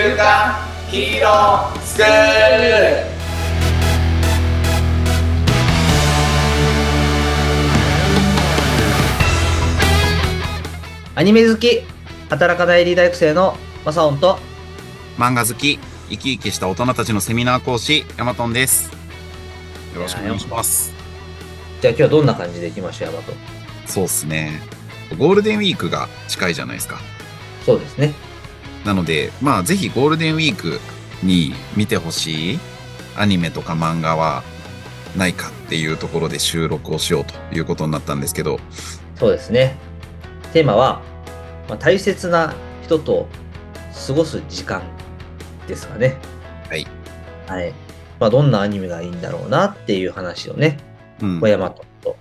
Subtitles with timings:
[0.00, 0.54] 週刊
[0.88, 2.08] ヒーロースクール
[11.16, 11.82] アニメ好き、
[12.30, 14.38] 働かないリー大学生のマサオンと、
[15.16, 18.92] 漫画好き、生き生きした大人たちのセミナー講師、ヤマトンです。
[19.96, 20.94] よろしくお願いします。
[21.80, 23.32] じゃあ今日はどんな感じでいきましょう、ヤマト。
[23.84, 24.62] そうっすね。
[25.18, 27.00] ゴールデンウィークが近いじゃないですか。
[27.66, 28.27] そうですね。
[28.84, 30.80] なので、まあぜひゴールデンウィーク
[31.22, 32.58] に見てほしい
[33.16, 34.42] アニメとか漫画は
[35.16, 38.60] ないかっていうところで収録をしようということになったんですけど、
[39.16, 39.76] そうですね。
[40.52, 41.02] テーマは、
[41.68, 43.28] まあ、大切な人と
[44.06, 44.82] 過ごす時間
[45.66, 46.16] ですかね。
[46.68, 46.86] はい。
[47.46, 47.74] はい。
[48.20, 50.78] まあ、どんなアニメがいいんだろうなっていう話をね、
[51.20, 51.48] うん小。
[51.48, 52.16] 山とと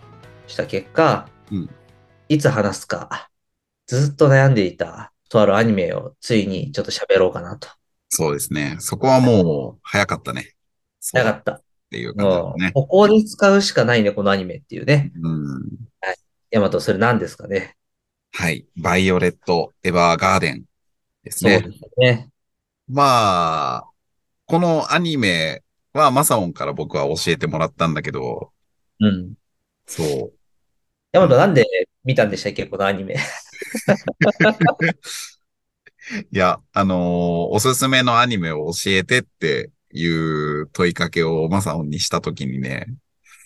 [0.48, 1.70] した結果、うん
[2.30, 3.30] いつ話すか、
[3.86, 7.68] ずっと悩んでいたとあるアニメをついにちょっと喋ろうかなと。
[8.10, 8.78] そうですね。
[8.80, 10.54] そこはもう早かったね。
[11.00, 11.62] そうっなかった。
[11.90, 12.72] ていう感じね。
[12.74, 15.12] ここに使うしかないね、このアニメっていうね。
[15.22, 15.62] うん。
[16.52, 17.76] ヤマト、それ何ですかね？
[18.34, 18.66] はい。
[18.78, 20.64] バイオレット・エヴァーガーデン
[21.24, 21.60] ですね。
[21.62, 22.30] そうですね。
[22.90, 23.88] まあ、
[24.46, 25.64] このアニメ
[25.94, 28.52] はマサオンから僕は教えてもらったんだけど、
[29.00, 29.34] うん。
[29.86, 30.34] そう。
[31.12, 31.66] ヤマト、なんで
[32.04, 33.16] 見たんでしたっけ、このアニメ。
[36.32, 36.98] いや、あのー
[37.50, 42.86] おすすめのアニメを教えてっていう問いかけをマサオンにしたときにね、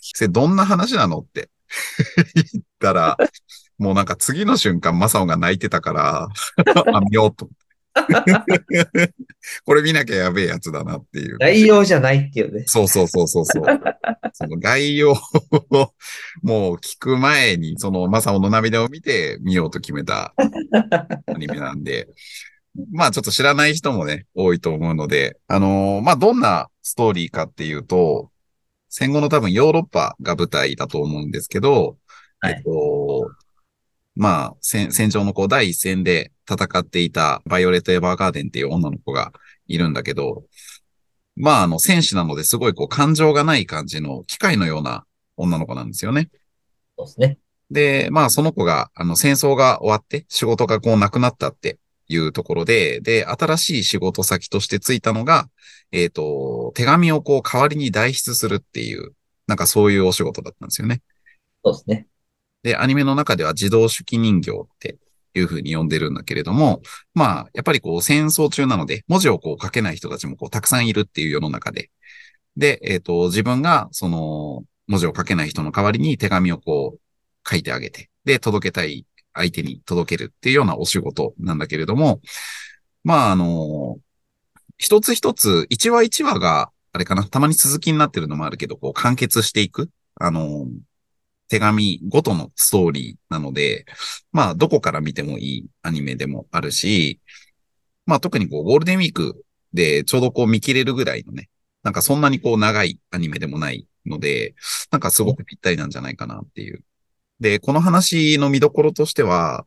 [0.01, 1.19] それどんな話なの？
[1.19, 1.49] って
[2.35, 3.17] 言ったら、
[3.77, 6.27] もうなんか次の瞬間マサオンが泣いてたから、
[6.93, 7.49] あ、見ようと。
[9.65, 11.37] これ見なきゃやべえやつだなっていう。
[11.39, 12.63] 内容じゃないっていうね。
[12.67, 13.63] そうそうそうそうそう。
[14.33, 15.15] その概要を
[16.41, 20.33] もう聞く前に、そのマサオの涙を見て見ようと決めた
[21.27, 22.07] アニメなんで、
[22.91, 28.31] まあちょっと知らない人もね、多いと思うので、あのーまあどんなストーリーかっていうと、
[28.89, 31.97] 戦後の多分ヨーロッパが舞台だと思うんですけど、
[32.39, 33.00] はいえっと、
[34.15, 39.31] まあ戦、戦場のこう第一線で戦っていたバイオレット・エヴァーガーデンっていう女の子が
[39.67, 40.43] いるんだけど、
[41.35, 45.05] まあ、あの、戦士なのですごいこう感情がない感じの機械のような
[45.37, 46.29] 女の子なんですよね。
[46.97, 47.37] そうですね。
[47.71, 51.79] で、まあ、その子が、あの、戦争が終わって仕事がこうなくなったって
[52.09, 55.49] いうところで、で、新しい仕事先としてついたのが、
[55.93, 59.13] えっ、と、手紙をこう代わりに代筆するっていう、
[59.47, 61.01] なんかそういうお仕事だったんですよね。
[61.63, 62.07] そうですね。
[62.63, 64.97] で、アニメの中では自動手記人形って
[65.33, 66.81] いう風に呼んでるんだけれども、
[67.13, 71.89] まあ、やっぱりこう戦争中なので、文字をこう書けない人たちもこうたくさんいるっていう世の中で、
[72.57, 82.21] で、えっ、と、自分がその文字を書けない人の代わりに手紙をこう書いてあげて、で、届けたい相手に届けるっていうようなお仕事なんだけれども、
[83.03, 83.97] まあ、あの、
[84.77, 89.89] 一つ一つ、一話一話が、あれかな、たまに続きになってるのもあるけど、こう完結していく。
[90.15, 90.67] あの、
[91.51, 93.85] 手紙ごとのストーリーなので、
[94.31, 97.19] まあ、どこから見てもいいアニメでもあるし、
[98.05, 101.49] まあ、特にこう、ゴールデンウィークでちょうどこう見切れるぐらいのね、
[101.83, 104.55] なんかそんなにこう長いアニメでもないので、
[104.91, 106.85] なんかすごくぴったりなんじゃないかなっていう。
[107.41, 109.65] で、この話の見どころとしては、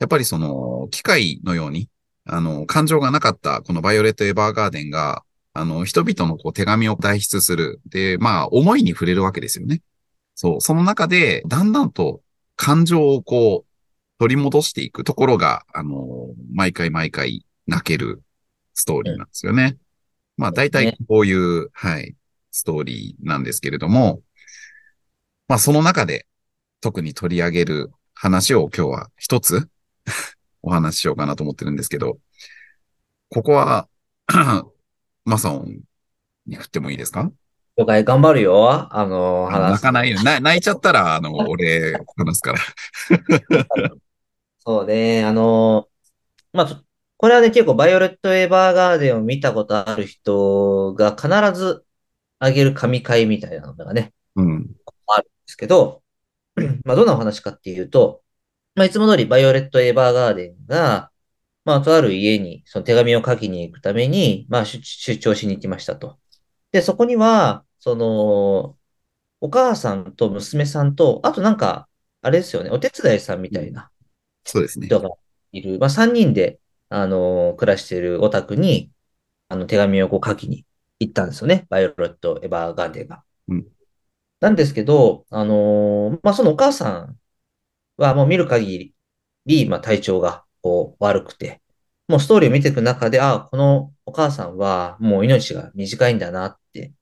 [0.00, 1.88] やっぱりその、機械のように、
[2.26, 7.80] あの、感情がなかったこのバイオレット・エヴァーガーデンが、あの、人々のこう手紙を代筆する。
[7.86, 9.80] で、まあ、思いに触れるわけですよね。
[10.42, 12.20] そう、その中で、だんだんと
[12.56, 18.24] 感情をこう、取り戻していくところが、あの、毎回毎回泣ける
[18.74, 19.76] ストーリーなんですよね。
[20.36, 22.16] まあ、大体こういう、はい、
[22.50, 24.20] ストーリーなんですけれども、
[25.46, 26.26] まあ、その中で
[26.80, 29.68] 特に取り上げる話を今日は一つ
[30.62, 32.18] お話ししようかなと思ってるんですけど、
[33.28, 33.88] ここは、
[35.24, 35.82] マサオン
[36.46, 37.30] に振ってもいいですか？
[37.76, 38.88] 了解、頑張るよ。
[38.94, 39.82] あの、話す。
[39.82, 40.22] 泣かないよ。
[40.22, 42.58] な泣いちゃったら、あの、 俺、話すから。
[44.58, 45.88] そうね、あの、
[46.52, 46.82] まあ、
[47.16, 51.28] これはね、結構バイオレット・エヴァーガーデンを見たことある人が必
[51.58, 51.84] ず
[52.38, 54.76] あげる神回みたいなのがね、うん。
[55.06, 56.02] あるんですけど、
[56.84, 58.22] まあ、どんなお話かっていうと、
[58.74, 61.10] まあ、いつも通りバイオレット・エヴァーガーデンが、
[61.64, 66.18] まあ、とある家にその手紙を書きに行くために、まあ、出出張しに行きましたと。
[66.72, 68.78] で、そこには、その、
[69.40, 71.88] お母さんと娘さんと、あとなんか、
[72.22, 73.90] あれですよね、お手伝いさんみたいな
[74.44, 74.88] そうですね。
[74.88, 75.10] 人が
[75.52, 76.60] いる、まあ、3人で、
[76.90, 78.92] あの、暮らしているお宅に、
[79.48, 80.66] あの、手紙をこう書きに
[81.00, 81.66] 行ったんですよね。
[81.70, 83.24] バイオレット・エヴァーガーデンが。
[83.48, 83.72] うん
[84.40, 87.20] なんですけど、あのーまあ、そのお母さん
[87.96, 88.94] はもう見る限
[89.46, 91.62] り、まあ、体調がこう悪くて、
[92.08, 96.92] もうストーリーを見ていく中で、ああ、このお母さんはもう命が短いんだなって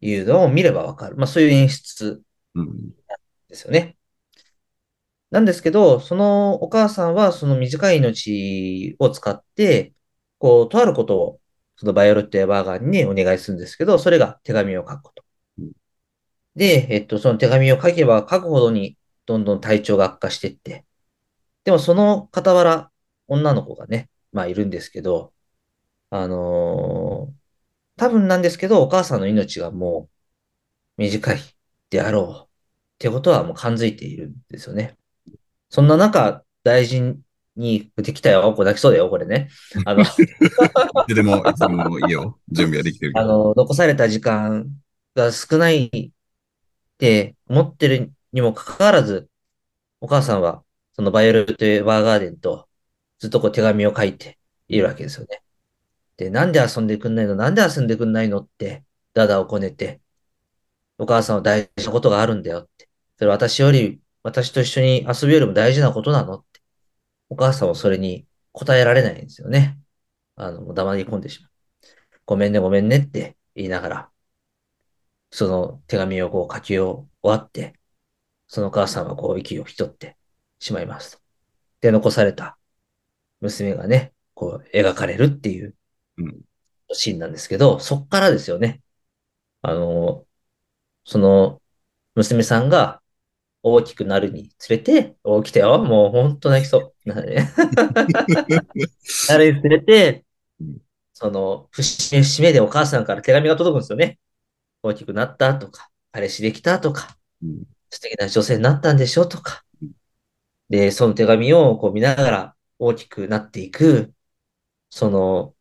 [0.00, 1.16] いうのを見ればわかる。
[1.16, 2.22] まあそういう演出
[2.54, 2.90] うん。
[3.48, 3.96] ですよね。
[5.30, 9.92] なんですけど、そのお母さんはその短い命を使って、
[10.38, 11.40] こう、とあることを、
[11.76, 15.24] そのバイオレット・エヴァーガンにお願いするんですけど、それが手紙を書くこと
[15.58, 15.72] うん。
[16.56, 18.96] で、えっと、その手紙を書けば書くほどに、
[19.26, 20.86] どんどん体調が悪化していって、
[21.64, 22.90] でもその傍ら、
[23.28, 25.32] 女の子がね、まあいるんですけど、
[26.10, 27.38] あのー
[27.98, 30.08] 多分なんですけど、お母さんの命がも
[30.98, 31.38] う短い
[31.90, 32.48] であろうっ
[32.98, 34.96] てことはもう感づいているんですよね。
[35.70, 37.16] そんな中、大事
[37.56, 39.48] に、できたよ、これ泣きそうだよ、これね。
[39.84, 40.04] あの、
[41.08, 42.38] で でも、いつでもいいよ。
[42.50, 43.18] 準備はできてる。
[43.18, 44.68] あの、残された時間
[45.14, 46.10] が少ないっ
[46.98, 49.28] て思ってるにもかかわらず、
[50.00, 52.68] お母さんは、そのバイオレット・エヴァーガーデンと
[53.18, 54.38] ずっとこう手紙を書いて
[54.68, 55.42] いるわけですよね。
[56.18, 57.36] で、なんで遊んでくんないの？
[57.36, 58.40] なんで遊んでくんないの？
[58.40, 58.84] って、
[59.14, 60.02] ダダをこねて、
[60.98, 62.88] お母さんは大事なことがあるんだよって。
[63.16, 66.34] それ私より、私と一緒に遊ぶよりも大事なことなの？
[66.34, 66.60] って。
[67.30, 69.78] お母さんはそれに答えられないんですよね。
[70.36, 71.50] あの、黙り込んでしまう。
[72.26, 74.08] ごめんね、ごめんねって言いながら、
[75.30, 77.74] その手紙をこう書き終わって、
[78.48, 80.16] そのお母さんはこう息を引き取って
[80.58, 81.22] しまいますと。
[81.80, 82.58] で、残された
[83.40, 85.74] 娘がね、こう描かれるっていう
[86.92, 88.80] シーンなんですけど、そっからですよね。
[89.62, 90.26] あの、
[91.04, 91.60] その
[92.14, 93.02] 娘さんが
[93.62, 96.94] 大きくなるにつれて、大きたよ、もうほんと泣きそう。
[97.06, 97.14] な
[99.38, 100.24] るにつれて
[100.60, 100.78] うん、
[101.14, 104.18] その節目節目でお母さんから手紙が届くんですよね。
[104.82, 109.92] 大きくなったとか、彼氏できたとか、うん素敵な女性になったんでしょとかうん。
[110.70, 114.14] で、その手紙をこう見ながら大きくなっていく、
[114.90, 115.54] その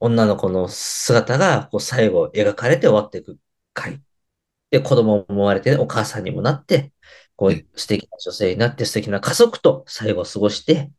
[0.00, 3.38] 女の子の姿がこう最後描かれて終わっていく
[3.72, 4.02] 回。
[4.70, 6.92] で、子供も生まれて、お母さんにもなって、
[7.36, 10.90] こうう素敵な女性になって素敵な家族と最後過ごして、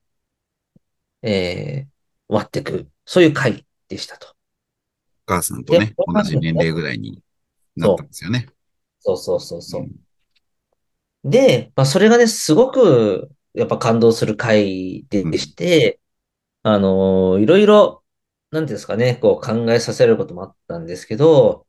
[1.22, 1.88] えー、
[2.30, 2.90] 終わっていく。
[3.06, 4.30] そういう回でしたと。
[5.28, 7.22] お母さんとねで、同じ年齢ぐらいに
[7.76, 8.48] なったんですよね。
[9.00, 9.82] そうそうそうそう。
[9.84, 10.08] ん
[11.24, 16.00] で、まあ、それがね、すごく、やっぱ感動する回でして、
[16.64, 18.04] あのーいろいろ、
[18.52, 21.68] なんですかね、こう考えさせることもあったんですけど、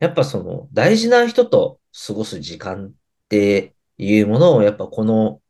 [0.00, 2.92] やっぱその、大事な人と過ごす時間っ
[3.28, 5.40] ていうものを、やっぱこの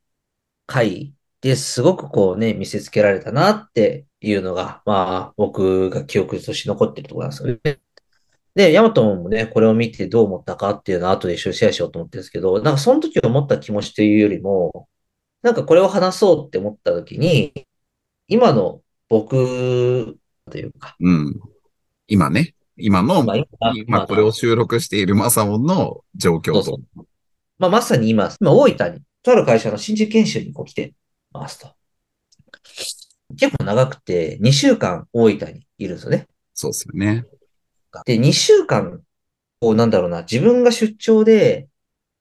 [0.67, 7.81] 回ですごくこうね、見せつけられたなっていうのが、まあ、僕が記憶として残ってるところなんですよね。
[8.55, 14.89] で、ヤマトもね、これを見てどう思ったかっていうのは後で一緒にシェアしようと思ってるんですけど、なんかその時思った気持ちというよりも、
[15.43, 17.67] なんかこれを話そうって思った時に、
[18.29, 20.19] 今の僕
[20.51, 21.41] というか、うん。
[22.09, 27.03] 今ね、今の、まあ今今これを収録しているマサオンの状況とそうそ。
[27.03, 27.07] う。
[27.59, 30.95] まあ、まさに今、今大分に、とある会社の新人研修にこう来て
[31.33, 31.69] ますと。
[33.39, 36.27] 結構長くて、2週間大分にいるんですよね。
[36.55, 37.25] そうですよね。
[38.05, 39.01] で、2週間、
[39.61, 41.69] こうなんだろうな、自分が出張で、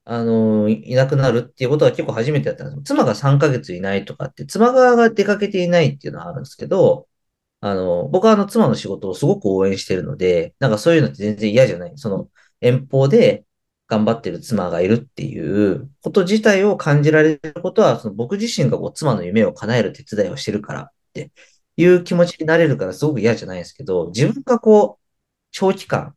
[0.03, 2.81] あのいなくなるっていうことは結構初めてだったんですよ。
[2.83, 7.07] 妻が3ヶ月いないとかって、妻側が出かけていないっていうのはあるんですけど、
[7.61, 11.93] あの、僕はあの妻の仕事をすごく応援してるので、なんかそういうのって全然嫌じゃない。
[11.95, 13.45] その遠方で
[13.87, 21.31] 頑張ってる妻がいるっていうこと自体を感じられることは、その僕自身がこう妻の夢を叶える手伝いをしてるからって
[21.77, 25.01] いう気持ちになれるからすごく嫌じゃないですけど、自分がこう、
[25.51, 26.15] 長期間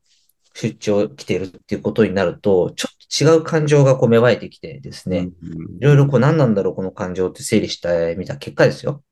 [0.55, 2.95] 出張来てるっていうことになると、ちょっ
[3.35, 9.03] と違う感情がこう芽生えてきてですね、うんいろいろこう何なんだろう、この感情って整理してみた結果ですよ。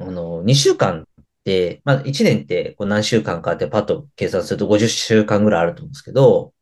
[0.00, 1.04] あの、2週間っ
[1.44, 6.54] て、まあ1年ってこう何週間かってパッと計算すると50週間ぐらいあると思うんですけど、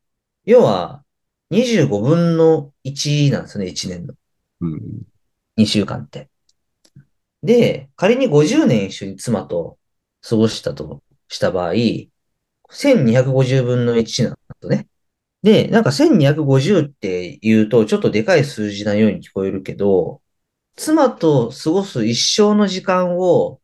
[0.45, 1.05] 要は
[1.51, 4.15] 25分の1なんですよね、1年の
[4.61, 4.81] うん
[5.57, 6.31] 2週間って。
[7.43, 9.79] で、仮に50年一緒に妻と
[10.29, 11.75] 過ごしたとした場合、
[12.71, 14.89] 1250分の1なんですよね。
[15.43, 20.23] で、なんか1250って言うとちょっとでかい数字なように聞こえるけど、
[20.79, 23.61] 妻と過ごす一生の時間を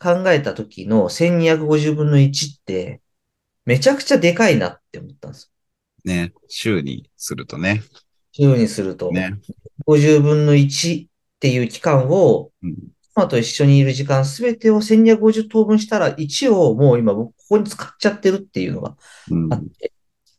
[0.00, 3.02] 考えた時の1250分の1って
[3.64, 5.52] めちゃくちゃでかいなって思ったんです
[6.04, 7.82] ね、週にするとね。
[8.36, 8.54] よ。
[8.54, 9.10] 週にすると。
[9.10, 9.38] ね。
[9.86, 11.08] 50分の1っ
[11.40, 12.74] ていう期間をうん
[13.14, 18.96] 妻と一緒にいる時間すべてを1250等分したら1をもう今僕ここに使っちゃってるっていうのが
[19.30, 19.92] うんあって、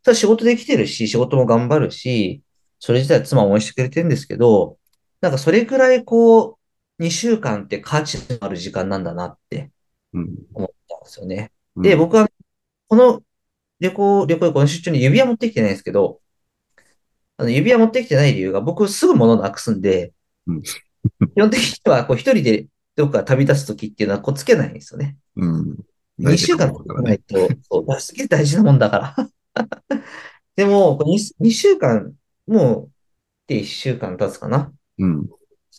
[0.04, 2.44] ただ仕事できてるし、仕事も頑張るし、
[2.80, 4.78] それ自体妻は応援してくれてるんですけど、
[5.26, 6.60] なんかそれぐらいこ
[7.00, 9.72] う、2週間って価値のある時間なんだなって
[10.14, 11.52] うん思ったですよね。
[11.76, 12.30] で、僕は、
[12.88, 13.24] この
[13.80, 16.22] 旅行、旅行、この出張に指輪持ってきてないんですけど、
[17.38, 20.14] あの指輪持ってきてない理由が、僕すぐ物なくすんで、
[20.46, 25.18] うん基本的にはこう一人でどっか旅立つときっていうのはこうつけないんですよね。
[25.38, 25.78] うん。
[26.20, 29.30] 2週間つけないと、そう、すげえ大事なもんだから。
[30.56, 32.14] でも、これ 2, 2週間、
[32.48, 32.92] もう、
[33.48, 34.72] で1週間経つかな。
[35.00, 35.30] うん。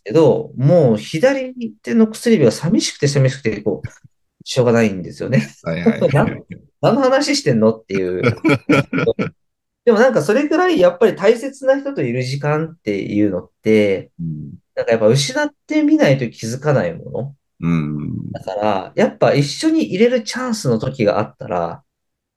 [0.06, 3.88] けど、もう左手の薬指が寂しくて寂しくて、こう、
[4.44, 5.49] しょうがないんですよね。
[5.64, 6.44] はいはいはい。
[6.80, 8.23] 何の話してんのっていう。
[9.85, 14.52] でもなんかそれくらいやっぱり大切な人といる時間っていうのって、うん。
[14.76, 17.37] なんかやっぱ失ってみないと気づかないもの。
[17.61, 18.30] うん。
[18.30, 21.82] だから、やっぱ一緒に入れるチャンスの時があったら、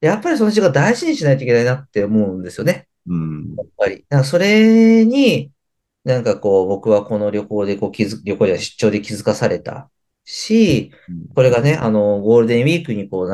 [0.01, 2.87] やっぱりその時間大事にしないといけないなって思うんですよね。
[3.07, 3.55] うん。
[3.57, 4.05] やっぱり。
[4.09, 5.51] なんかそれに、
[6.13, 9.91] なんかこう僕はこの旅行でこう気づ、旅行や出張で気づかされた
[10.25, 10.91] し、
[11.35, 13.33] これがね、あの、ゴールデンウィークにこう流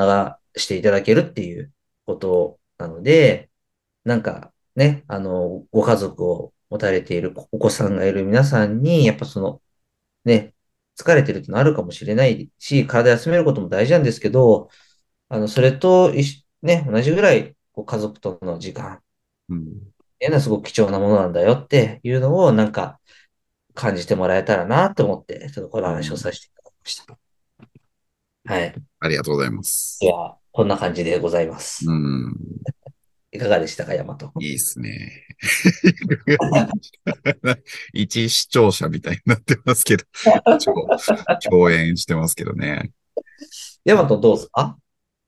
[0.59, 1.73] していただけるっていう
[2.05, 3.49] ことなので、
[4.03, 9.61] なんかね、あの、ご家族を持たれているお子さんがいる皆さんに、やっぱその、
[10.25, 10.53] ね、
[10.97, 14.69] 疲れてるってのあるかもしれないし、体休めることも大事なんですけど、
[15.29, 19.01] あの、それと一緒、ね、同じぐらい、こう家族との時間
[19.49, 19.94] うん。
[20.15, 22.99] っていうのはすごく貴重なものなんだよっていうのを、なんか、
[23.73, 27.17] 感じてもらえたらなと思って、ちょっとこの話をさせていただきました。
[28.45, 28.73] はい。
[28.99, 30.05] ありがとうございますい。
[30.05, 30.13] や、
[30.51, 31.89] こんな感じでございます。
[31.89, 32.35] うん。
[33.33, 34.31] いかがでしたか、ヤマト。
[34.39, 35.27] いいっすね。
[37.91, 40.05] 一視聴者みたいになってますけど、
[40.57, 40.73] 超
[41.49, 42.91] 共演してますけどね。
[43.83, 44.77] ヤマトどうですか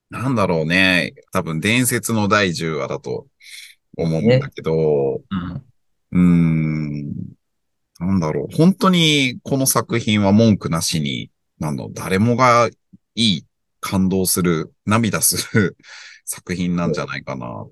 [0.10, 1.14] なんだろうね。
[1.34, 3.28] 多分伝説の第10話だと
[3.98, 5.22] 思うんだけど、
[6.12, 7.10] うん。
[7.10, 7.16] ん。
[8.00, 8.56] なんだろう。
[8.56, 12.70] 本当にこの作品は文句なしに、なんだろう、誰もが
[13.16, 13.46] いい、
[13.80, 15.78] 感動する、涙する
[16.26, 17.72] 作品なんじゃないかなっ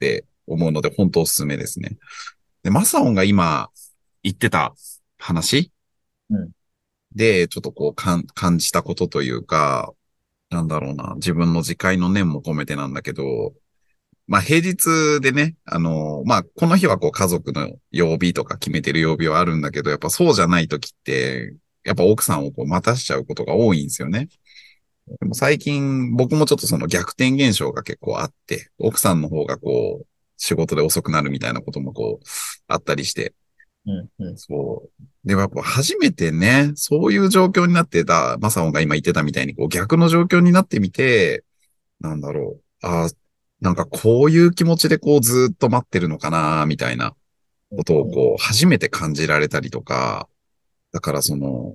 [0.00, 1.96] て思うので、本当おすすめですね。
[2.62, 3.70] で、マサオンが今
[4.22, 4.74] 言ってた
[5.18, 5.70] 話、
[6.30, 6.50] うん
[7.14, 9.92] で、ちょっとこうかん感じたことというか、
[10.50, 13.54] なんだろうな、自分の自戒の念も込めてなんだけど、
[14.26, 21.54] まあ平日でね、あの、まあこの日はこう家族の曜日とか決めてる曜日はあるんだけど、やっぱそうじゃない時って、
[21.84, 24.28] やっぱ奥さんをこう待たしちゃうことが多いんですよね。
[25.20, 30.06] でも最近僕もちょっとその逆転現象が結構あって、奥さんの方がこう
[30.38, 32.26] 仕事で遅くなるみたいなこともこう
[32.68, 33.34] あったりして、
[33.86, 34.08] うん。
[34.18, 34.38] うん。
[34.38, 35.04] そう。
[35.28, 41.44] でもやっぱ初めてね、そういう状況になってた、マサオンが今言ってたみたいに、こう逆の状況になってみて、
[42.00, 42.86] なんだろう。
[42.86, 43.08] ああ、
[43.64, 47.14] なんかこういう気持ちでこうずっと待ってるのかな、みたいな
[47.74, 50.28] ことをこう初めて感じられたりとか、
[50.92, 51.74] だからその、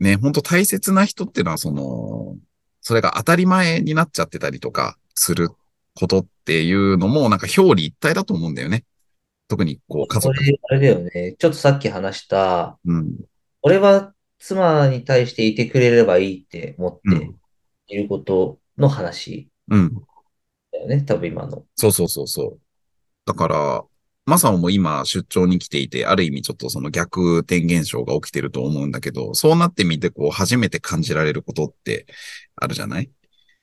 [0.00, 2.36] ね、本当大切な人っていうのはその、
[2.82, 5.48] それが当たり前になっちゃってたりとかする
[5.94, 8.84] ことっていうのもなんか表裏一体だと思うんだよね。
[9.48, 10.34] 特にこう家族。
[10.68, 11.36] あれだよね。
[11.38, 13.14] ちょっとさっき話した、うん。
[13.62, 17.30] 俺は妻に対していてくれればいいって思うって
[17.86, 20.04] いることの話うん。
[20.74, 21.02] だよね。
[21.02, 21.64] 多分今の。
[21.76, 22.60] そうそうそうそう。
[23.24, 23.84] だから、
[24.26, 32.06] マサオも今出張に来ていて、ある意味ちょっとその逆転現象が起きてると思うんだけど、そうなってみてこう初めて感じられることって
[32.56, 33.10] あるじゃない？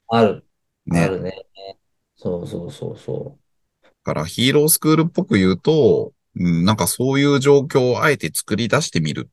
[0.07, 0.45] ある。
[0.91, 1.07] あね。
[1.07, 1.33] るね。
[2.15, 3.39] そうそうそうそ
[3.83, 9.31] だからヒーロースクールっぽく言うと、うん、なんかそういう状況をあえて作り出してみる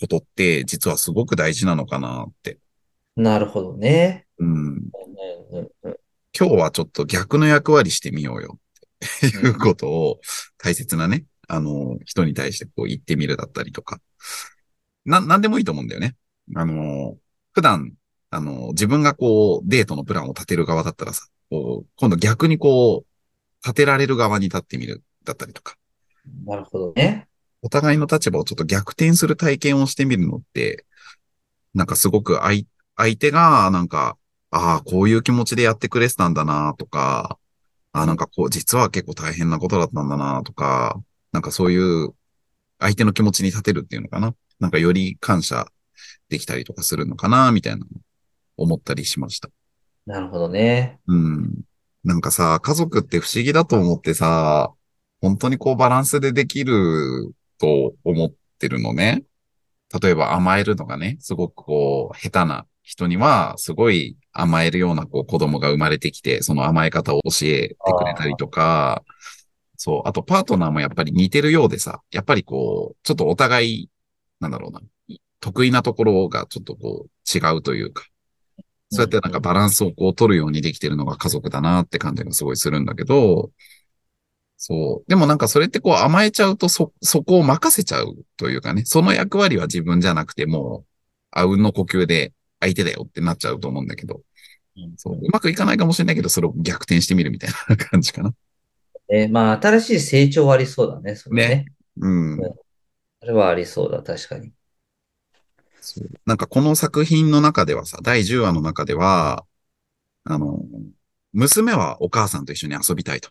[0.00, 2.58] ことって実はすごく大事なのかなって。
[3.18, 3.22] う。
[3.22, 4.26] なるほどね。
[4.38, 4.48] うん。
[4.48, 4.82] うん
[5.50, 5.96] うんうん
[6.38, 10.20] 今日はちょっと逆の役割してみようよっていうことを
[10.58, 14.00] 大切なね、あの、人に対してこう言ってみるだったりとか。
[15.04, 16.16] な、なんでもいいと思うんだよね。
[16.56, 17.16] あの、
[17.52, 17.92] 普段、
[18.30, 25.76] あの、自分がこうデートのプランを立てる側だったらさ、こう、今度逆にこう、立てられる側に立ってみるだったりとか。
[26.44, 27.28] なるほどね。
[27.62, 30.84] お互いの立場をちょっと逆転する体験をしてみるのって、
[31.74, 32.64] なんかすごく相、
[32.96, 34.16] 相手が、なんか、
[34.56, 37.40] ああ、こういう気持ちでやってくれてたんだなとか、
[37.92, 42.14] ああ、なんかこう、実は結構大変なことだったんだなとか、なんかそういう
[42.78, 44.32] 相手の気持ちに立てるっていうのかな。
[44.60, 45.66] なんかより感謝
[46.28, 47.86] できたりとかするのかなみたいなの
[48.56, 49.48] 思ったりしました。
[50.06, 51.00] なるほどね。
[51.08, 51.50] うん。
[52.04, 54.72] なんかさ、家族って不思議だと思ってさ、
[55.20, 59.24] 本当にこうバランスでできると思ってるのね。
[60.00, 69.04] 例えば甘えるのがね、すごくこう、下手な人には、すごい甘えるようなこう子供が生まれてきて、その甘え方を教えてくれたりとか、
[69.76, 73.90] そう、あとパートナーもやっぱり似てるようでさ、やっぱりこう、ちょっとお互い、
[74.40, 74.80] なんだろうな、
[75.40, 78.04] 得意なところがちょっとこう、違うというか、
[78.90, 83.50] そうやってなんかバランスをこう取るようにできてるのが家族だなって感じがすごいするんだけど、
[84.56, 85.10] そう。
[85.10, 90.90] でもなんかそれってこう甘えちゃうとそ、そこを任せちゃうというかね、その役割は自分じゃなくてもう、
[91.32, 92.32] あうんの呼吸で
[92.64, 94.22] 相手だよってなっちゃうと思うんだけど、
[94.76, 95.14] うんそう。
[95.14, 98.34] うまくいかないかもしれないけど、それを逆転してみるみたいな感じかな。
[99.10, 101.66] えまあ、新しい成長はありそうだね、それね。
[101.98, 102.38] うん。
[103.20, 104.52] それはありそうだ、確かに。
[105.80, 109.44] そうなんかこの作品の中ではさ、第10話の中では、
[110.24, 110.58] あの、
[111.32, 113.30] 娘はお母さんと一緒に遊びたいと。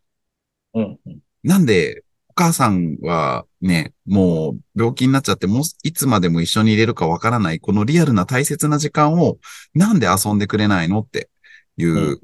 [0.75, 1.19] うん、うん。
[1.43, 9.37] なんで、お母さんはね、もう病気になっちゃって、もういつまでも一緒にいれるかわからない、このリアルな大切な時間を
[9.75, 11.29] なんで遊んでくれないのって
[11.77, 12.19] いう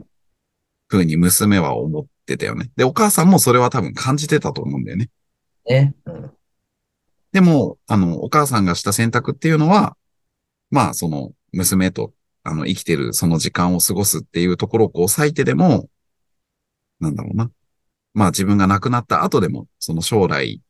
[0.87, 2.71] ふうに娘は思ってたよね。
[2.75, 5.09] で、お母さんもそれは多分感じてたと思うんだよね。
[5.67, 5.93] ね。
[6.05, 6.31] うん。
[7.31, 9.95] でも、あの、お母さんがした選択っていうのは、
[10.71, 12.13] まあ、その、娘と、
[12.43, 15.87] あの、生きてるその時間を過ごすっていうところをこう割いてでも、
[16.99, 17.51] なんだろうな。
[18.19, 20.61] まあ自分が亡くなった後でも、その将来、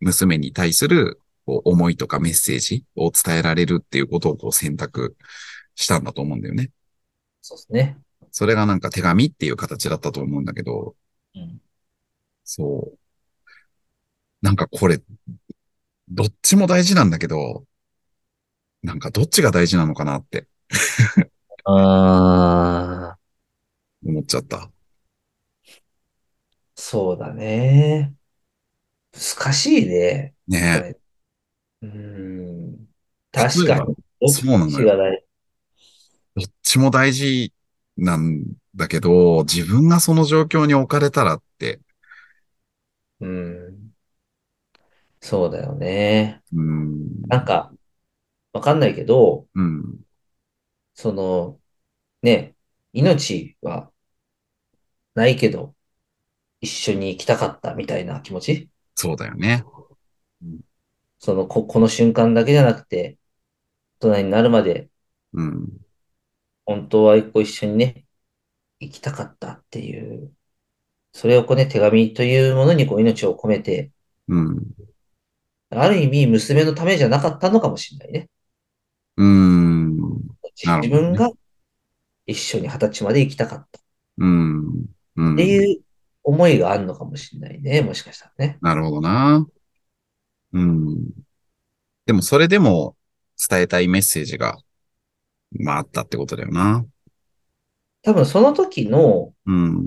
[0.00, 5.14] 娘に対するこう思いとかメッセージを伝えられるっていうことをこう選択
[5.74, 6.70] したんだと思うんだよね。
[7.42, 7.98] そうですね。
[8.30, 10.96] それがなんか手紙っていう形だったと思うんだけど、
[11.34, 11.60] うん。
[12.42, 12.98] そう。
[14.40, 15.02] なんかこれ、
[16.08, 17.66] どっちも大事なんだけど、
[18.82, 20.46] なんかどっちが大事なのかなって
[21.64, 23.18] ああ、
[24.06, 24.73] 思っちゃった。
[26.86, 28.14] そうだね。
[29.12, 30.34] 難しいね。
[30.48, 31.00] こねれ。
[31.82, 32.88] うーん。
[33.32, 33.96] 確かに。
[34.20, 35.24] どっそうなのよちが大
[36.36, 37.52] どっちも大事
[37.96, 41.80] なんだけど、自分がその状況に置かれたらって、
[43.20, 43.94] うん。
[45.20, 46.42] そうだよね。
[46.52, 47.72] うん、なんか、
[48.52, 50.00] わかんないけど、うん、
[50.94, 51.60] その、
[52.22, 52.56] ね、
[52.92, 53.92] 命は
[55.14, 55.74] ないけど、
[56.64, 58.68] 一緒に行きたかったみたいな気持ち？
[58.94, 59.64] そうだよね。
[61.18, 63.18] その、こ、この瞬間だけじゃなくて、
[64.00, 64.88] 大人になるまで、
[65.32, 65.68] うん、
[66.64, 68.04] 本当はこう一緒にね、
[68.80, 70.32] 行きたかったっていう、
[71.12, 73.90] それをこうね、手紙というものにこう命を込めて、
[74.28, 74.62] うん、
[75.70, 78.28] ある意味娘のためじゃなかったのかもしれないね。
[79.16, 79.96] うん、
[80.56, 81.30] 自分が
[82.26, 83.80] 一緒に二十歳まで行きたかった。
[84.18, 85.34] うん、うん。
[85.34, 85.80] っていう
[86.24, 87.82] 思いがあるのかもしれないね。
[87.82, 88.58] もしかしたらね。
[88.60, 89.46] なるほどな。
[90.52, 91.10] うん。
[92.06, 92.96] でもそれでも
[93.48, 94.58] 伝えたいメッセージが、
[95.60, 96.84] まああったってことだよな。
[98.02, 99.86] 多分その時のうん。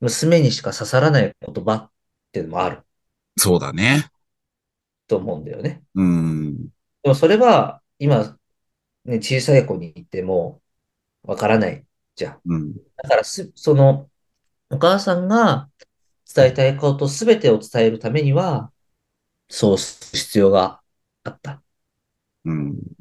[0.00, 1.90] 娘にしか刺さらない言葉っ
[2.32, 2.82] ていうのもある
[3.38, 4.06] そうだね。
[5.08, 5.82] と思うんだよね。
[5.94, 6.56] うん。
[7.02, 8.36] でもそれは今、
[9.04, 10.60] ね、小さい子に言っても
[11.22, 11.84] わからない
[12.16, 12.40] じゃん。
[12.44, 12.74] うん。
[12.74, 14.10] だからす、その、
[14.70, 15.70] お母さんが
[16.34, 18.72] 伝えたいことすべてを伝えるためには、
[19.48, 20.82] そうする必要が
[21.24, 21.62] あった
[22.44, 22.94] うん。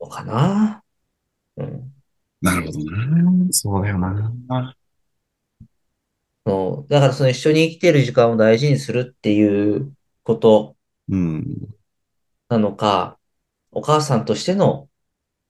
[0.00, 0.82] のかな。
[1.58, 1.94] うん。
[2.40, 3.52] なるほどな。
[3.52, 4.32] そうだよな。
[6.46, 10.76] そうだからその一緒に生きている時間を大事にするっていうこと
[11.08, 11.76] うん。
[12.48, 13.18] なのか、
[13.72, 14.90] お母さんとしての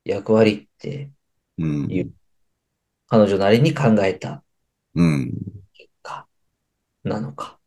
[0.05, 1.13] 役割って
[1.59, 1.89] うん。
[1.89, 2.15] いう
[3.09, 4.45] 彼女なりに考えた
[4.97, 5.33] うん。
[5.75, 6.27] 結果
[7.05, 7.59] なのか。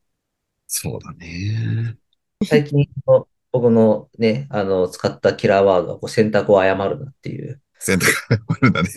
[0.68, 1.96] そうだね。
[2.46, 8.90] 最近の僕のね、あの、使ったキラーワードはこう選択を誤るなっていう選択があるんだね。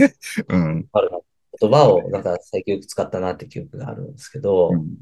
[0.48, 0.88] うん。
[0.92, 1.18] あるな
[1.60, 4.96] 言葉をなんか最近よく使ったなって記憶があるんですけど、うん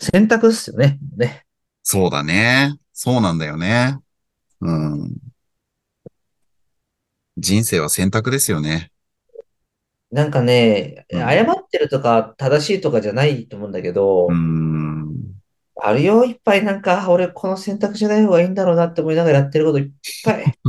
[0.00, 0.98] 選択っすよね。
[1.16, 1.46] ね。
[1.82, 2.76] そうだね。
[2.92, 3.96] そうなんだよね。
[4.60, 5.16] うん。
[7.38, 8.90] 人生は選択ですよね。
[10.14, 15.12] なんかね、うん誤ってるとか正しいとかじゃないと思うんだけど、うん。
[15.82, 19.90] あるよ、いっぱいなんか、俺この選択じゃない方がいいんだろうなって思いながらやってることいっ
[20.24, 20.44] ぱい。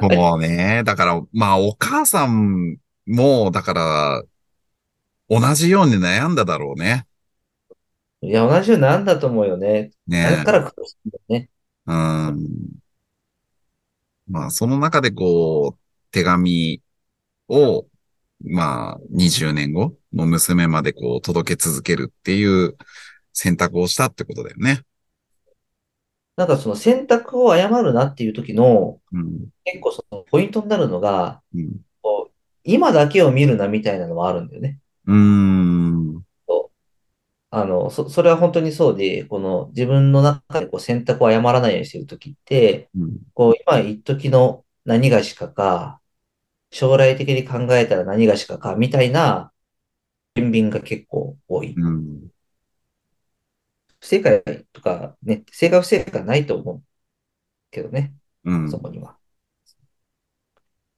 [0.00, 0.82] そうね。
[0.84, 4.22] だから、まあ、お母さんも、だから、
[5.28, 7.08] 同じように悩んだだろうね。
[8.20, 9.90] いや、同じようになんだと思うよね。
[10.06, 11.50] だねから苦しいんだよね。
[11.86, 12.46] うん。
[14.28, 15.78] まあ、その中でこう、
[16.12, 16.80] 手紙
[17.48, 17.86] を、
[18.44, 22.76] まあ、20年後の娘までこう、届け続けるっていう
[23.32, 24.82] 選択をしたってことだよね。
[26.36, 29.48] なんかその選択を誤るなっていう時の、うん。
[29.64, 31.80] 結構そのポイントになるのが、うん。
[32.02, 32.32] こう
[32.62, 34.78] 今だけを見るなみたいなのはあるんだよね。
[35.06, 36.22] うーん。
[37.50, 43.18] あの、そ、それは本当にそうで、この自分の中でこう選択を誤らないようにしてる時って、うん。
[43.32, 46.00] こう今一時の何がしかか、
[46.76, 49.50] 将来的に考えたら何がしかか、みたいな、
[50.34, 51.72] 天秤が結構多い。
[51.74, 52.28] うん。
[53.98, 54.42] 不正解
[54.74, 56.82] とかね、正解不正解ないと思う
[57.70, 58.12] けどね、
[58.44, 58.78] うんそ。
[58.78, 59.16] こには。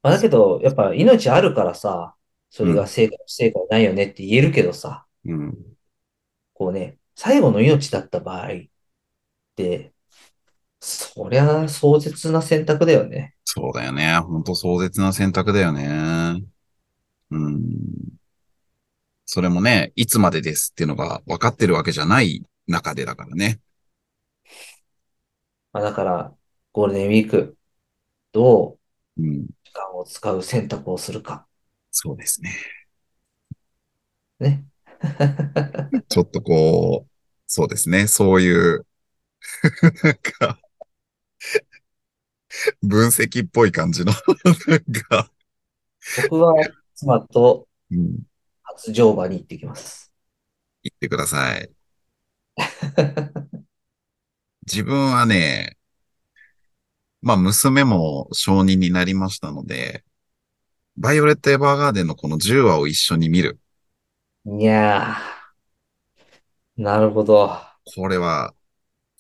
[0.03, 2.17] まあ、だけど、やっぱ命あるからさ、
[2.51, 5.77] それが正解不正解ないよねって言えるけどさ、うん。
[6.55, 8.51] こうね、最後の命だった場合っ
[9.55, 9.93] て、
[10.81, 13.37] そりゃ壮絶な選択だよね。
[13.50, 14.18] そうだよね。
[14.18, 16.44] 本当壮絶な選択だよね。
[17.30, 17.62] うん。
[19.24, 23.58] それもね、いつまでですっていうのが分かってるわけじゃない中でだからね。
[25.72, 26.37] まあ、だから、
[26.74, 27.56] ゴールデンウィーク、
[28.32, 28.78] ど
[29.16, 29.46] ううん。
[29.64, 31.46] 時間を使う選択をするか。
[31.90, 32.54] そうですね。
[34.40, 34.66] ね。
[36.11, 37.11] ちょっとこう、
[37.46, 38.08] そうですね。
[38.08, 38.87] そういう、
[40.04, 40.61] なんか、
[42.83, 44.12] 分析っぽい感じの、
[44.66, 45.31] なんか、
[46.16, 46.55] 僕は
[46.94, 48.23] 妻とうん、
[48.62, 50.12] 初乗馬に行ってきます。
[50.83, 51.71] 言ってください。
[54.66, 55.77] 自分はね、
[57.23, 60.05] まあ娘も承認になりましたので、
[60.99, 63.61] バイオレット・エヴァーガーデンのこの10話を一緒に見る。
[64.47, 67.44] いやー、なるほど。
[67.44, 68.55] あこれは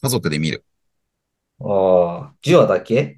[0.02, 0.64] 家族で見る。
[1.60, 3.17] あ、10話だけ？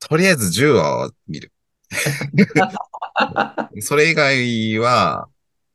[0.00, 1.52] とりあえず10話は見る。
[3.80, 5.28] それ以外は、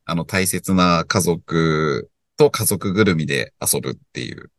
[0.05, 4.51] あの大切な家族と家族ぐるみで遊ぶっていう。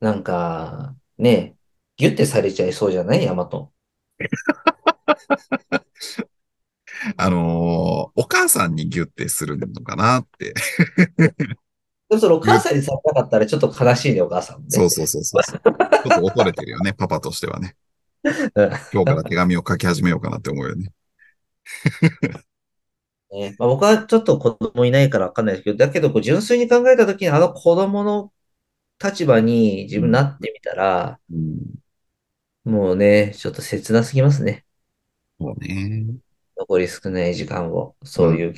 [0.00, 1.56] なんか、ね、
[1.96, 3.24] ギュッてされちゃいそうじゃない？
[3.24, 3.72] ヤマト。
[7.16, 7.42] あのー
[8.18, 10.54] お母さんにギュッてするのかなって。
[12.08, 14.70] でもそれお母さんにされなかったらちょっと悲しいね、お母さんもね。
[14.70, 15.42] そうそうそうそう。
[15.42, 17.76] ちょっと恐れてるよね、 パパとしてはね。
[18.22, 18.32] うん
[18.92, 20.92] 今日から手紙を書き始めようかなって思うよね。
[23.32, 28.32] ねまあ、僕はちょっと子供いないからわかんないですけど、だけどこう純粋に考えたときにあの子供の
[29.02, 31.58] 立場に自分なってみたら、うん。
[32.64, 34.64] もうね、ちょっと切なすぎますね。
[35.40, 36.06] そうね。
[36.56, 38.54] 残り少ない時間を、そういう。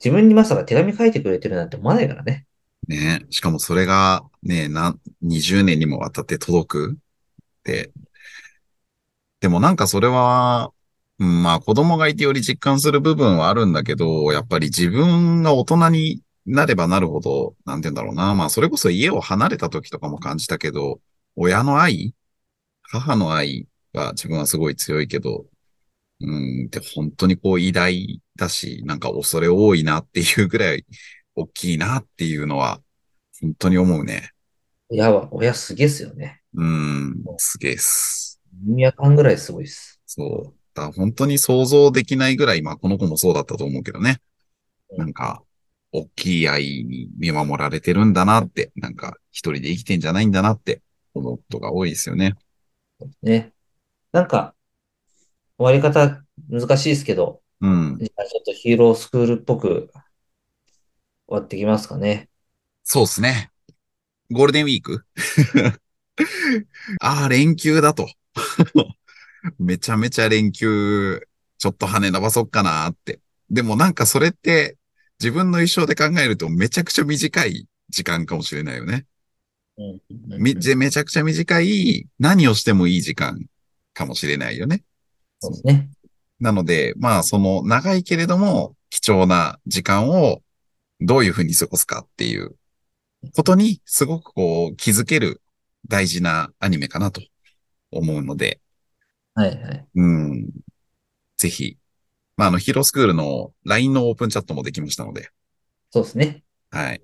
[0.00, 2.46] 自分にまさか手紙書いてくれてるなんて思わないからね。
[2.86, 3.26] ね。
[3.30, 7.92] しかもそれがね、な、20年にもわたって届くって。
[9.40, 10.72] でもなんかそれは、
[11.18, 18.34] まあ子供がいてより実感する部分はあるんだけど、やっぱり自分が大人になればなるほど、なんて言うんだろうな。
[18.34, 21.00] まあそれこそ家を離れた時とかも感じたけど、
[21.36, 22.14] 親の愛
[22.82, 25.44] 母の愛は自分はすごい強いけど、
[26.20, 30.86] うん、って本当にこう偉大だし、なんか恐れ多いなっていうぐらい
[31.34, 32.80] 大きいなっていうのは、
[33.40, 34.30] 本当に思うね。
[34.88, 36.40] 親は、親すげえっすよね。
[36.54, 38.40] うん、すげえっす。
[38.66, 40.00] 意味わかんぐらいすごいっす。
[40.06, 40.54] そう。
[40.74, 44.20] だ本当に想像できないぐらい、まあこの子もそうだったと思うけどね。
[44.90, 45.42] うんなんか、
[45.92, 50.80] 大きい愛に見守られてるんだなって、なんか一人で生きてんじゃないんだなって
[51.14, 52.34] 思うことが多いですよね。
[53.22, 53.52] ね。
[54.12, 54.54] なんか、
[55.58, 57.98] 終わり方難しいですけど、うん。
[58.00, 59.90] じゃあちょっとヒーロースクールっぽく
[61.26, 62.28] 終わってきますかね。
[62.84, 63.50] そうですね。
[64.30, 65.04] ゴールデンウィーク？
[67.00, 68.08] ああ、連休だと。
[69.58, 71.20] めちゃめちゃ連休、
[71.58, 73.20] ちょっと羽伸ばそっかなって。
[73.50, 74.76] でもなんかそれって
[75.20, 79.06] 自分の一生で考えるとめちゃくちゃ短い時間かもしれないよね。
[79.76, 80.42] うん。
[80.42, 83.46] みぜめちゃくちゃ短い何をしてもいい時間
[83.94, 84.82] かもしれないよね。
[85.40, 85.90] そうですね。
[86.40, 90.40] なので、まあその長いけれども貴重な時間を
[91.00, 92.56] どういうふうに過ごすかっていう
[93.34, 95.40] ことにすごくこう気づける
[95.88, 97.20] 大事なアニメかなと
[97.90, 98.60] 思うので、
[99.34, 99.86] はいはい。
[99.94, 100.50] うん。
[101.36, 101.76] ぜひ、
[102.36, 105.30] まああのヒーロースクールの LINE のオープンチャットもできましたので、
[105.90, 106.42] そうですね。
[106.70, 107.02] はい。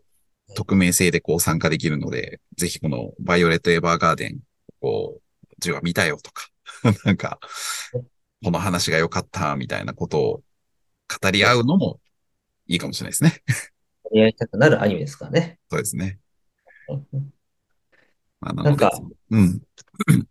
[0.55, 4.41] 匿名性でこう参加できるので、ぜひこのバイオレット・エヴァーガーデン、
[4.81, 6.49] こう、10話見たよとか、
[7.05, 7.39] なんか、
[8.45, 10.43] この話が良かったみたいなことを
[11.23, 11.99] 語り合うのも
[12.67, 13.43] いいかもしれないですね。
[14.13, 15.59] やりたくなるアニメですからね。
[15.71, 16.19] そうですね。
[16.89, 17.35] うん
[18.41, 18.91] まあ、ななんか、
[19.31, 19.63] うん。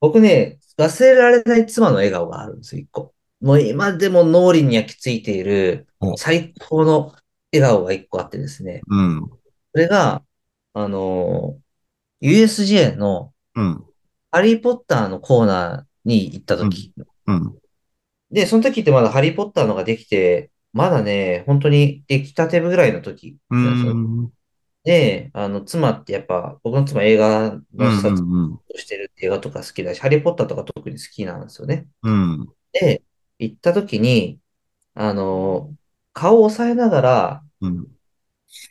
[0.00, 3.14] 僕ね、忘れられない妻の笑顔があるんですよ、一個。
[3.40, 7.14] もう今でも脳裏に焼き付いているお最高の
[7.52, 8.82] 笑顔が一個あってですね。
[8.88, 9.30] うん。
[9.72, 10.24] それが、
[10.74, 13.84] あのー、USJ のうん。
[14.30, 16.92] ハリーポッターのコーナーに行った時。
[16.96, 17.06] うん。
[18.30, 23.92] で、その時ってまだハリーポッターのができて、まだね、本当に出来たてぐらいの時うなんですよ。
[23.94, 24.32] ん。
[24.84, 31.86] で、あの、妻ってやっぱ、僕の妻映画うの視察んうんをしてる映画とか好きだし、ハリーポッターとか特に好きなんですよね。
[32.02, 32.40] うん。
[32.40, 32.48] うん。
[32.72, 33.02] で、
[33.38, 34.40] 行った時に、
[34.94, 35.74] あの、
[36.12, 37.86] 顔を押さえながら、うん。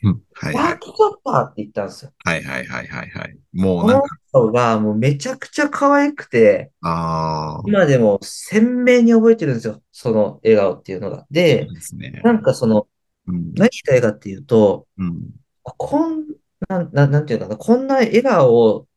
[0.02, 0.72] うんはいはい。
[0.72, 2.12] あー、来ちゃったって言ったんですよ。
[2.24, 3.38] はいはいはいはいはい。
[3.52, 9.82] もうこのなんか、人がもうめちゃくちゃ可愛くて、ああ、今でも鮮明に覚えてるんですよ。
[9.92, 11.26] その笑顔っていうのが。
[11.30, 12.20] でですね。
[12.24, 12.88] なんかその、
[13.26, 13.52] うん。
[13.54, 15.30] 何言いたいかっていうと、うん。
[15.62, 16.24] こん、
[16.68, 18.88] なん、なんなんていうのかな、こんな笑顔を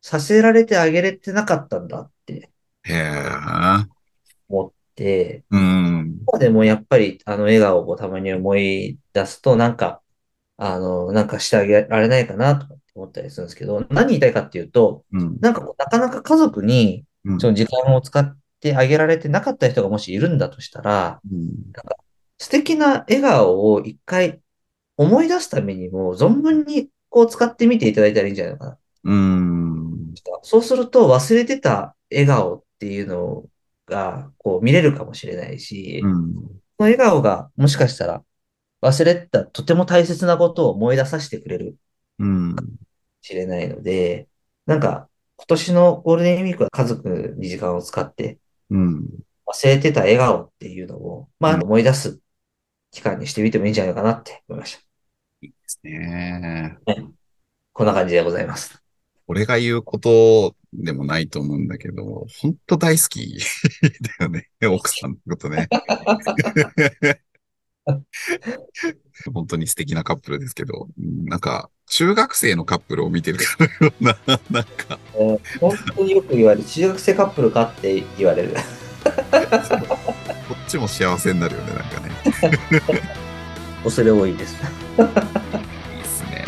[0.00, 2.50] させられてあげれてなかったんだって
[2.84, 3.20] へえ。
[4.48, 6.18] 思って、うん。
[6.26, 10.02] 今でもやっぱりあの笑顔をたまに思い出すと、なんか、
[10.58, 15.38] あの、なんかしてあげられないかなとかって思ったりするんですけど、何言いたいかっていうと、うん。
[15.40, 21.52] なんかこうなかなか家族にうんその時間を使ってあげられてなかった人がもしいるんだとしたら、うん
[22.40, 24.40] 素敵な笑顔を一回
[24.96, 28.78] 思い出すためにも、存分にこう使ってみていただいたらいいんじゃないのかな。
[29.04, 30.14] うん。
[30.42, 33.44] そうすると忘れてた笑顔っていうの
[33.86, 36.34] がこう見れるかもしれないし、うん。
[36.34, 38.22] その笑顔がもしかしたら
[38.80, 41.76] 忘れてたとても大切なことを思い出させてくれる
[42.18, 42.54] うん。
[42.56, 42.68] かも
[43.22, 44.28] しれないので、
[44.66, 48.38] なんか今年のゴールデンウィークは家族に時間を使って
[48.70, 49.08] うん。
[49.46, 52.20] 忘れてた笑顔っていうのを、まあうん思い出す
[52.90, 54.78] 期間にしてみてもいいんじゃないかなって思いまし
[55.40, 56.78] ですね。
[56.86, 56.94] た。
[57.72, 58.82] こんな感じでございます。
[59.26, 63.38] 俺が言うことでもないと思うんだけど、本当大好き
[64.18, 64.48] だよね。
[64.66, 65.68] 奥さんのことね。
[69.32, 74.18] 本当に素敵なカップルですけど、うんなんか、中学生のカップルを見てるかのような、
[74.50, 78.54] なんか、えー本当によく言われる、中学生カップルかって言われる。
[80.48, 82.10] こっちも幸せになるよね、なんかね。
[83.82, 84.54] 恐れ多いです。
[84.54, 86.46] いいですね。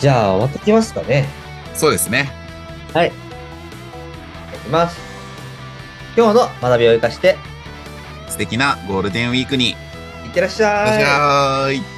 [0.00, 1.28] じゃあ、終わってきますかね。
[1.74, 2.30] そうですね。
[2.94, 3.08] はい。
[3.08, 3.12] い
[4.58, 4.98] きます。
[6.16, 7.36] 今日の学びを生かして、
[8.36, 9.70] 素敵なゴールデンウィークに。
[9.70, 9.74] いい
[10.28, 11.00] ってらっしゃい。
[11.00, 11.95] らっしゃい。